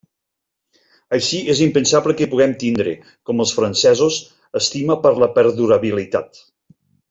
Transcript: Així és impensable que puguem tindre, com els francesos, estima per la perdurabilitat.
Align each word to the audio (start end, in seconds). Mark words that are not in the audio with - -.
Així 1.17 1.41
és 1.53 1.61
impensable 1.65 2.15
que 2.21 2.29
puguem 2.31 2.57
tindre, 2.65 2.95
com 3.31 3.45
els 3.45 3.53
francesos, 3.61 4.19
estima 4.63 4.99
per 5.07 5.13
la 5.27 5.29
perdurabilitat. 5.39 6.45